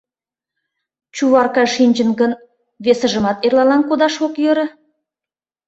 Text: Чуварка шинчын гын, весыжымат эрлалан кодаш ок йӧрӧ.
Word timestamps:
Чуварка 1.15 1.63
шинчын 1.75 2.09
гын, 2.19 2.31
весыжымат 2.85 3.37
эрлалан 3.45 3.81
кодаш 3.89 4.15
ок 4.25 4.33
йӧрӧ. 4.43 4.65